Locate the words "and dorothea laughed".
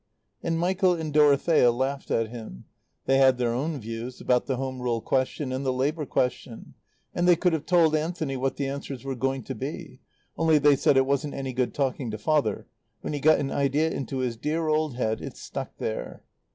0.95-2.09